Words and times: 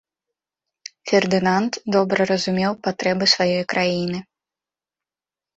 Фердынанд 1.11 1.73
добра 1.95 2.21
разумеў 2.31 2.71
патрэбы 2.87 3.25
сваёй 3.35 3.63
краіны. 3.75 4.23